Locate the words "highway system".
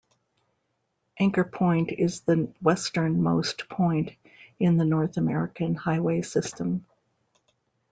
5.75-6.87